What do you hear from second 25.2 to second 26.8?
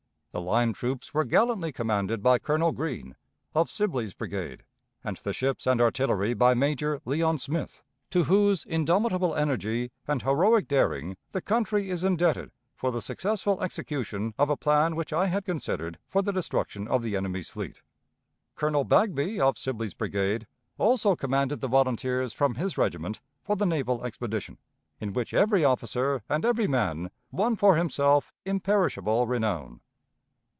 every officer and every